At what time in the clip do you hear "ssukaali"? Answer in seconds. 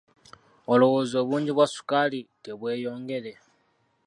1.69-2.19